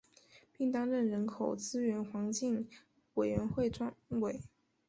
[0.57, 2.67] 并担任人口资源环境
[3.13, 4.41] 委员会专委。